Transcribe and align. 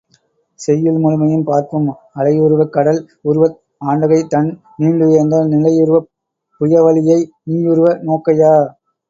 செய்யுள் 0.59 0.95
முழுமையும் 0.95 1.43
பார்ப்போம் 1.43 1.85
அலையுருவக் 2.15 2.71
கடல் 2.71 2.99
உருவத் 3.25 3.59
ஆண்டகை 3.85 4.19
தன் 4.27 4.49
நீண்டுயர்ந்த 4.79 5.43
நிலையுருவப் 5.53 6.09
புயவலியை 6.61 7.19
நீ 7.45 7.59
யுருவ 7.63 7.95
நோக்கையா? 8.03 8.53